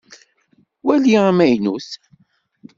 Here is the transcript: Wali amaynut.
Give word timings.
Wali 0.85 1.11
amaynut. 1.27 1.89